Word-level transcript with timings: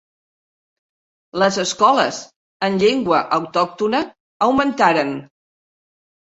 Les 1.41 1.59
escoles 1.63 2.21
-en 2.69 2.79
llengua 2.85 3.21
autòctona- 3.39 4.01
augmentaren. 4.49 5.15